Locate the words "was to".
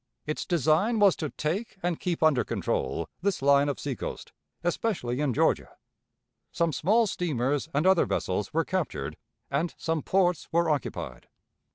0.97-1.29